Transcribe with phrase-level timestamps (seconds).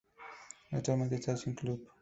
[0.71, 1.87] Actualmente esta Sin Club.